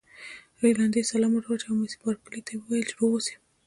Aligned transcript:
رینالډي 0.61 1.01
سلام 1.11 1.31
ور 1.35 1.45
واچاوه 1.47 1.69
او 1.81 1.81
مس 1.81 1.93
بارکلي 2.01 2.41
ته 2.45 2.51
یې 2.53 2.59
وویل 2.59 2.85
چې 2.89 2.95
روغ 2.99 3.11
اوسی. 3.15 3.35